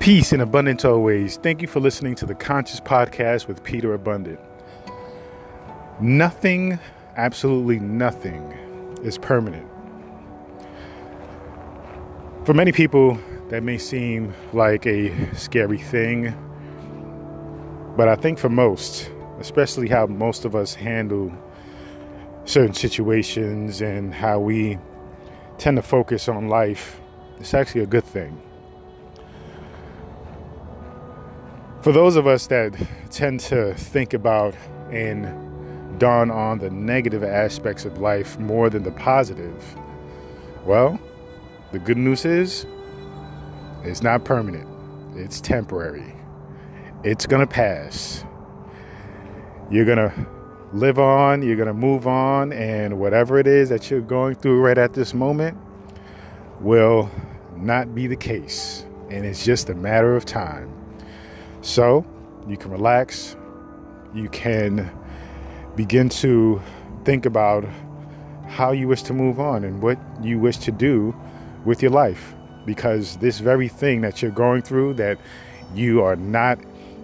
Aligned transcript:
Peace 0.00 0.32
and 0.32 0.40
abundance 0.40 0.84
always. 0.84 1.38
Thank 1.38 1.60
you 1.60 1.66
for 1.66 1.80
listening 1.80 2.14
to 2.14 2.24
the 2.24 2.34
Conscious 2.34 2.78
Podcast 2.78 3.48
with 3.48 3.64
Peter 3.64 3.92
Abundant. 3.94 4.38
Nothing, 6.00 6.78
absolutely 7.16 7.80
nothing, 7.80 8.40
is 9.02 9.18
permanent. 9.18 9.66
For 12.44 12.54
many 12.54 12.70
people, 12.70 13.18
that 13.48 13.64
may 13.64 13.76
seem 13.76 14.34
like 14.52 14.86
a 14.86 15.34
scary 15.34 15.78
thing, 15.78 16.32
but 17.96 18.08
I 18.08 18.14
think 18.14 18.38
for 18.38 18.48
most, 18.48 19.10
especially 19.40 19.88
how 19.88 20.06
most 20.06 20.44
of 20.44 20.54
us 20.54 20.74
handle 20.74 21.32
certain 22.44 22.74
situations 22.74 23.82
and 23.82 24.14
how 24.14 24.38
we 24.38 24.78
tend 25.58 25.76
to 25.76 25.82
focus 25.82 26.28
on 26.28 26.48
life, 26.48 27.00
it's 27.40 27.52
actually 27.52 27.82
a 27.82 27.86
good 27.86 28.04
thing. 28.04 28.40
For 31.88 31.92
those 31.92 32.16
of 32.16 32.26
us 32.26 32.48
that 32.48 32.74
tend 33.10 33.40
to 33.40 33.72
think 33.72 34.12
about 34.12 34.54
and 34.90 35.98
dawn 35.98 36.30
on 36.30 36.58
the 36.58 36.68
negative 36.68 37.24
aspects 37.24 37.86
of 37.86 37.96
life 37.96 38.38
more 38.38 38.68
than 38.68 38.82
the 38.82 38.90
positive, 38.90 39.74
well, 40.66 41.00
the 41.72 41.78
good 41.78 41.96
news 41.96 42.26
is 42.26 42.66
it's 43.84 44.02
not 44.02 44.26
permanent, 44.26 44.68
it's 45.16 45.40
temporary. 45.40 46.14
It's 47.04 47.24
to 47.40 47.46
pass. 47.46 48.22
You're 49.70 49.86
to 50.12 50.26
live 50.74 50.98
on, 50.98 51.40
you're 51.40 51.56
to 51.68 51.72
move 51.72 52.06
on, 52.06 52.52
and 52.52 53.00
whatever 53.00 53.38
it 53.38 53.46
is 53.46 53.70
that 53.70 53.90
you're 53.90 54.02
going 54.02 54.34
through 54.34 54.60
right 54.60 54.76
at 54.76 54.92
this 54.92 55.14
moment 55.14 55.56
will 56.60 57.10
not 57.56 57.94
be 57.94 58.06
the 58.06 58.16
case. 58.16 58.84
And 59.08 59.24
it's 59.24 59.42
just 59.42 59.70
a 59.70 59.74
matter 59.74 60.16
of 60.16 60.26
time. 60.26 60.77
So 61.60 62.04
you 62.48 62.56
can 62.56 62.70
relax, 62.70 63.36
you 64.14 64.28
can 64.28 64.90
begin 65.76 66.08
to 66.08 66.60
think 67.04 67.26
about 67.26 67.64
how 68.48 68.72
you 68.72 68.88
wish 68.88 69.02
to 69.02 69.12
move 69.12 69.38
on 69.38 69.64
and 69.64 69.82
what 69.82 69.98
you 70.22 70.38
wish 70.38 70.56
to 70.58 70.72
do 70.72 71.14
with 71.64 71.82
your 71.82 71.90
life. 71.90 72.34
Because 72.64 73.16
this 73.18 73.38
very 73.38 73.68
thing 73.68 74.00
that 74.02 74.20
you're 74.20 74.30
going 74.30 74.62
through 74.62 74.94
that 74.94 75.18
you 75.74 76.02
are 76.02 76.16
not 76.16 76.58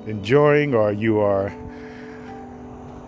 enjoying 0.06 0.74
or 0.74 0.92
you 0.92 1.18
are 1.20 1.52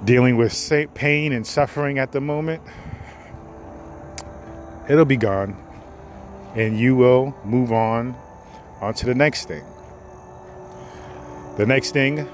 dealing 0.05 0.37
with 0.37 0.73
pain 0.95 1.33
and 1.33 1.47
suffering 1.47 1.99
at 1.99 2.13
the 2.13 2.21
moment, 2.21 2.63
it'll 4.89 5.05
be 5.05 5.17
gone 5.17 5.57
and 6.55 6.79
you 6.79 6.97
will 6.97 7.35
move 7.45 7.73
on 7.73 8.17
onto 8.81 9.07
the 9.07 9.15
next 9.15 9.47
thing. 9.49 9.65
The 11.57 11.65
next 11.67 11.93
thing 11.93 12.29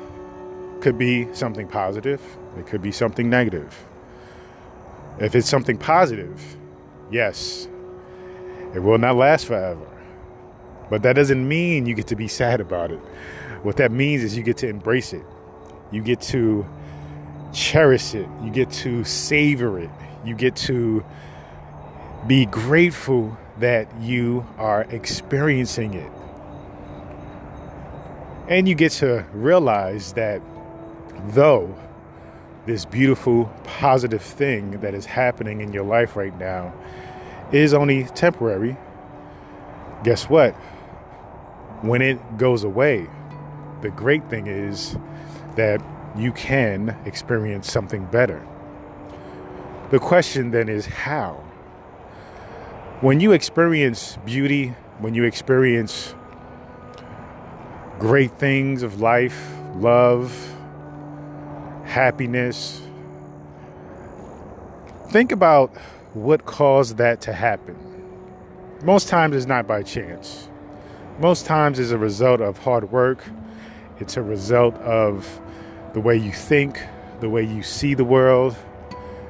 could 0.80 0.98
be 0.98 1.32
something 1.32 1.68
positive, 1.68 2.20
it 2.58 2.66
could 2.66 2.82
be 2.82 2.90
something 2.90 3.30
negative. 3.30 3.86
If 5.18 5.36
it's 5.36 5.48
something 5.48 5.78
positive, 5.78 6.40
yes, 7.10 7.68
it 8.74 8.80
will 8.80 8.98
not 8.98 9.16
last 9.16 9.46
forever. 9.46 9.86
But 10.90 11.02
that 11.04 11.14
doesn't 11.14 11.46
mean 11.46 11.86
you 11.86 11.94
get 11.94 12.08
to 12.08 12.16
be 12.16 12.26
sad 12.28 12.60
about 12.60 12.90
it. 12.90 12.98
What 13.62 13.76
that 13.76 13.92
means 13.92 14.24
is 14.24 14.36
you 14.36 14.42
get 14.42 14.56
to 14.58 14.68
embrace 14.68 15.12
it. 15.12 15.24
You 15.92 16.02
get 16.02 16.20
to 16.22 16.66
cherish 17.52 18.14
it. 18.14 18.28
You 18.42 18.50
get 18.50 18.70
to 18.72 19.04
savor 19.04 19.78
it. 19.78 19.90
You 20.24 20.34
get 20.34 20.56
to 20.56 21.04
be 22.26 22.46
grateful 22.46 23.36
that 23.58 23.88
you 24.00 24.46
are 24.58 24.82
experiencing 24.90 25.94
it. 25.94 26.10
And 28.48 28.68
you 28.68 28.74
get 28.74 28.92
to 28.92 29.24
realize 29.33 30.12
that 30.14 30.42
though 31.28 31.74
this 32.67 32.84
beautiful, 32.84 33.46
positive 33.64 34.22
thing 34.22 34.80
that 34.80 34.94
is 34.94 35.06
happening 35.06 35.61
in 35.61 35.72
your 35.72 35.84
life 35.84 36.17
right 36.17 36.36
now 36.39 36.72
is 37.52 37.74
only 37.74 38.05
temporary, 38.05 38.77
guess 40.05 40.28
what? 40.28 40.52
When 41.83 42.02
it 42.02 42.39
goes 42.39 42.64
away, 42.64 43.08
the 43.80 43.90
great 43.90 44.28
thing 44.30 44.46
is 44.46 44.96
that 45.56 45.83
you 46.17 46.33
can 46.33 46.96
experience 47.05 47.70
something 47.70 48.05
better. 48.06 48.46
The 49.90 49.98
question 49.98 50.50
then 50.50 50.68
is 50.68 50.86
how? 50.86 51.34
When 53.00 53.18
you 53.18 53.33
experience 53.33 54.17
beauty, 54.24 54.68
when 55.00 55.14
you 55.14 55.24
experience 55.24 56.14
great 58.02 58.36
things 58.36 58.83
of 58.83 59.01
life, 59.01 59.55
love, 59.77 60.36
happiness. 61.85 62.83
Think 65.11 65.30
about 65.30 65.70
what 66.12 66.45
caused 66.45 66.96
that 66.96 67.20
to 67.20 67.33
happen. 67.33 67.77
Most 68.83 69.07
times 69.07 69.36
it's 69.36 69.46
not 69.46 69.68
by 69.68 69.85
chance. 69.85 70.48
Most 71.20 71.46
times 71.46 71.79
it's 71.79 71.92
a 71.92 71.96
result 71.96 72.41
of 72.41 72.58
hard 72.58 72.91
work. 72.91 73.23
It's 74.01 74.17
a 74.17 74.23
result 74.23 74.74
of 74.79 75.41
the 75.92 76.01
way 76.01 76.17
you 76.17 76.33
think, 76.33 76.80
the 77.20 77.29
way 77.29 77.45
you 77.45 77.62
see 77.62 77.95
the 77.95 78.05
world, 78.05 78.57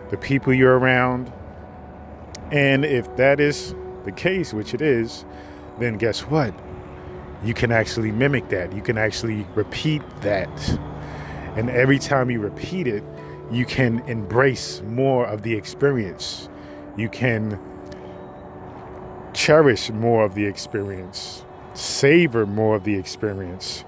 the 0.09 0.17
people 0.17 0.55
you're 0.55 0.79
around. 0.79 1.31
And 2.51 2.87
if 2.87 3.15
that 3.17 3.39
is 3.39 3.75
the 4.05 4.13
case, 4.13 4.55
which 4.55 4.73
it 4.73 4.81
is, 4.81 5.27
then 5.79 5.99
guess 5.99 6.21
what? 6.21 6.55
You 7.45 7.55
can 7.55 7.73
actually 7.73 8.13
mimic 8.13 8.49
that. 8.51 8.73
You 8.73 8.83
can 8.83 8.99
actually 8.99 9.47
repeat 9.55 10.03
that. 10.21 10.79
And 11.57 11.69
every 11.71 11.99
time 11.99 12.31
you 12.31 12.41
repeat 12.41 12.87
it, 12.87 13.03
you 13.51 13.67
can 13.67 14.01
embrace 14.09 14.81
more 14.87 15.27
of 15.27 15.43
the 15.43 15.55
experience. 15.55 16.49
You 16.97 17.09
can 17.09 17.59
cherish 19.35 19.91
more 19.91 20.25
of 20.25 20.35
the 20.35 20.45
experience, 20.45 21.45
savor 21.75 22.47
more 22.47 22.77
of 22.77 22.85
the 22.85 22.95
experience, 22.95 23.85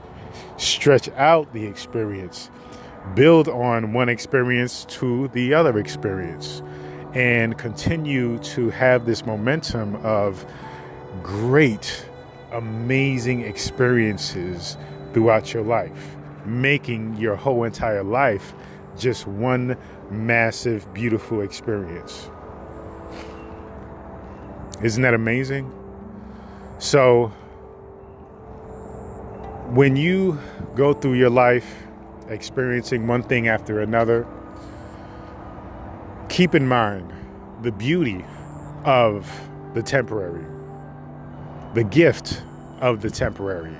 stretch 0.56 1.08
out 1.10 1.52
the 1.52 1.66
experience, 1.66 2.50
build 3.14 3.48
on 3.48 3.92
one 3.92 4.08
experience 4.08 4.84
to 4.86 5.28
the 5.28 5.54
other 5.54 5.78
experience, 5.78 6.62
and 7.14 7.56
continue 7.58 8.38
to 8.38 8.70
have 8.70 9.06
this 9.06 9.24
momentum 9.24 9.96
of 9.96 10.44
great 11.22 12.06
amazing 12.54 13.42
experiences 13.42 14.76
throughout 15.12 15.52
your 15.52 15.62
life, 15.62 16.16
making 16.46 17.16
your 17.16 17.34
whole 17.34 17.64
entire 17.64 18.02
life 18.02 18.54
just 18.96 19.26
one 19.26 19.76
massive, 20.10 20.92
beautiful 20.94 21.40
experience. 21.40 22.30
Isn't 24.82 25.02
that 25.02 25.14
amazing? 25.14 25.70
So, 26.78 27.28
when 29.70 29.96
you 29.96 30.38
go 30.76 30.92
through 30.92 31.14
your 31.14 31.30
life 31.30 31.82
experiencing 32.28 33.06
one 33.06 33.22
thing 33.22 33.48
after 33.48 33.80
another, 33.80 34.26
keep 36.28 36.54
in 36.54 36.66
mind 36.68 37.12
the 37.62 37.72
beauty 37.72 38.24
of 38.84 39.28
the 39.74 39.82
temporary 39.82 40.44
the 41.74 41.84
gift 41.84 42.40
of 42.80 43.00
the 43.02 43.10
temporary. 43.10 43.76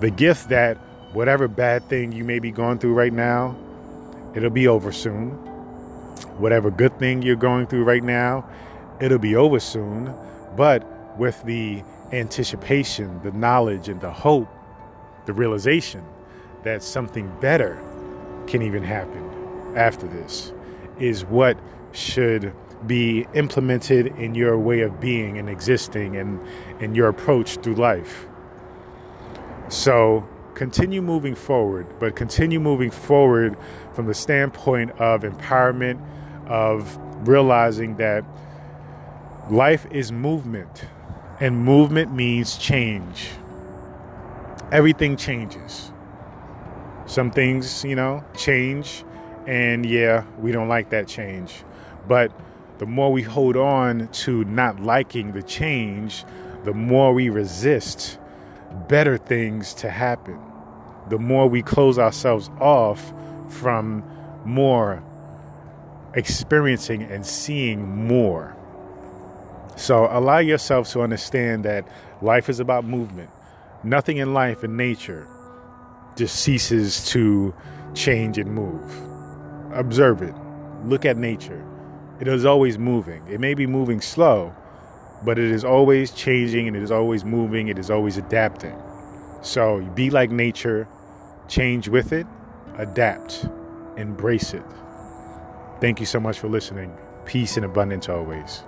The 0.00 0.10
gift 0.10 0.48
that 0.50 0.76
whatever 1.12 1.48
bad 1.48 1.88
thing 1.88 2.12
you 2.12 2.22
may 2.24 2.38
be 2.38 2.52
going 2.52 2.78
through 2.78 2.94
right 2.94 3.12
now, 3.12 3.56
it'll 4.34 4.50
be 4.50 4.68
over 4.68 4.92
soon. 4.92 5.30
Whatever 6.38 6.70
good 6.70 6.96
thing 7.00 7.22
you're 7.22 7.34
going 7.34 7.66
through 7.66 7.84
right 7.84 8.04
now, 8.04 8.48
it'll 9.00 9.18
be 9.18 9.34
over 9.34 9.58
soon. 9.58 10.14
But 10.56 10.86
with 11.18 11.42
the 11.42 11.82
anticipation, 12.12 13.20
the 13.22 13.32
knowledge, 13.32 13.88
and 13.88 14.00
the 14.00 14.10
hope, 14.10 14.48
the 15.26 15.32
realization 15.32 16.04
that 16.62 16.84
something 16.84 17.30
better 17.40 17.82
can 18.46 18.62
even 18.62 18.82
happen 18.82 19.28
after 19.76 20.06
this 20.06 20.52
is 21.00 21.24
what 21.24 21.58
should 21.92 22.54
be 22.86 23.26
implemented 23.34 24.08
in 24.18 24.34
your 24.34 24.58
way 24.58 24.80
of 24.80 25.00
being 25.00 25.38
and 25.38 25.48
existing 25.48 26.16
and 26.16 26.40
in 26.80 26.94
your 26.94 27.08
approach 27.08 27.56
through 27.56 27.74
life. 27.74 28.26
So 29.68 30.28
continue 30.54 31.00
moving 31.00 31.34
forward, 31.34 31.86
but 31.98 32.16
continue 32.16 32.60
moving 32.60 32.90
forward 32.90 33.56
from 33.94 34.06
the 34.06 34.14
standpoint 34.14 34.90
of 34.92 35.22
empowerment, 35.22 36.00
of 36.46 36.98
realizing 37.26 37.96
that 37.96 38.24
life 39.50 39.86
is 39.90 40.12
movement, 40.12 40.84
and 41.40 41.58
movement 41.58 42.12
means 42.12 42.56
change. 42.58 43.30
Everything 44.70 45.16
changes. 45.16 45.90
Some 47.06 47.30
things, 47.30 47.84
you 47.84 47.96
know, 47.96 48.24
change, 48.36 49.04
and 49.46 49.84
yeah, 49.84 50.24
we 50.38 50.52
don't 50.52 50.68
like 50.68 50.90
that 50.90 51.08
change. 51.08 51.64
But 52.06 52.32
the 52.82 52.86
more 52.86 53.12
we 53.12 53.22
hold 53.22 53.56
on 53.56 54.08
to 54.08 54.42
not 54.46 54.80
liking 54.80 55.30
the 55.30 55.42
change, 55.44 56.24
the 56.64 56.74
more 56.74 57.14
we 57.14 57.28
resist 57.28 58.18
better 58.88 59.16
things 59.16 59.72
to 59.72 59.88
happen. 59.88 60.36
The 61.08 61.16
more 61.16 61.48
we 61.48 61.62
close 61.62 61.96
ourselves 61.96 62.50
off 62.60 63.14
from 63.48 64.02
more 64.44 65.00
experiencing 66.14 67.04
and 67.04 67.24
seeing 67.24 68.08
more. 68.08 68.56
So 69.76 70.08
allow 70.10 70.38
yourself 70.38 70.90
to 70.90 71.02
understand 71.02 71.64
that 71.64 71.86
life 72.20 72.48
is 72.48 72.58
about 72.58 72.84
movement. 72.84 73.30
Nothing 73.84 74.16
in 74.16 74.34
life 74.34 74.64
and 74.64 74.76
nature 74.76 75.28
just 76.16 76.34
ceases 76.34 77.06
to 77.10 77.54
change 77.94 78.38
and 78.38 78.52
move. 78.52 78.92
Observe 79.72 80.20
it. 80.20 80.34
Look 80.82 81.04
at 81.04 81.16
nature. 81.16 81.64
It 82.22 82.28
is 82.28 82.44
always 82.44 82.78
moving. 82.78 83.26
It 83.26 83.40
may 83.40 83.52
be 83.52 83.66
moving 83.66 84.00
slow, 84.00 84.54
but 85.24 85.40
it 85.40 85.50
is 85.50 85.64
always 85.64 86.12
changing 86.12 86.68
and 86.68 86.76
it 86.76 86.82
is 86.84 86.92
always 86.92 87.24
moving. 87.24 87.66
It 87.66 87.80
is 87.80 87.90
always 87.90 88.16
adapting. 88.16 88.76
So 89.42 89.80
be 89.96 90.08
like 90.08 90.30
nature, 90.30 90.86
change 91.48 91.88
with 91.88 92.12
it, 92.12 92.24
adapt, 92.78 93.48
embrace 93.96 94.54
it. 94.54 94.62
Thank 95.80 95.98
you 95.98 96.06
so 96.06 96.20
much 96.20 96.38
for 96.38 96.46
listening. 96.46 96.96
Peace 97.24 97.56
and 97.56 97.66
abundance 97.66 98.08
always. 98.08 98.62